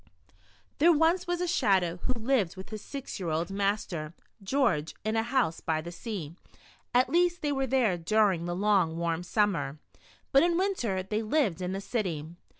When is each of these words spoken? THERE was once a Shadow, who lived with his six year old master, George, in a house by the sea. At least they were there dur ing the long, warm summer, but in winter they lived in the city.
THERE 0.79 0.91
was 0.93 1.27
once 1.27 1.41
a 1.41 1.47
Shadow, 1.47 1.97
who 1.97 2.13
lived 2.19 2.55
with 2.57 2.69
his 2.71 2.81
six 2.81 3.19
year 3.19 3.29
old 3.29 3.51
master, 3.51 4.15
George, 4.41 4.95
in 5.03 5.15
a 5.15 5.21
house 5.21 5.59
by 5.61 5.79
the 5.79 5.91
sea. 5.91 6.33
At 6.91 7.11
least 7.11 7.43
they 7.43 7.51
were 7.51 7.67
there 7.67 7.99
dur 7.99 8.31
ing 8.31 8.45
the 8.45 8.55
long, 8.55 8.97
warm 8.97 9.21
summer, 9.21 9.77
but 10.31 10.41
in 10.41 10.57
winter 10.57 11.03
they 11.03 11.21
lived 11.21 11.61
in 11.61 11.73
the 11.73 11.81
city. 11.81 12.25